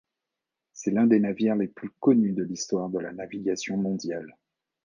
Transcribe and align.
C’est 0.73 0.89
l’un 0.89 1.05
des 1.05 1.19
navires 1.19 1.55
les 1.55 1.67
plus 1.67 1.91
connus 1.99 2.31
de 2.33 2.41
l’histoire 2.41 2.89
de 2.89 2.97
la 2.97 3.13
navigation 3.13 3.77
mondiale. 3.77 4.35